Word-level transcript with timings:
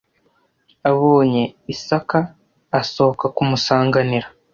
abonye 0.89 1.43
isaka 1.73 2.19
asohoka 2.79 3.25
kumusanganira 3.35 4.27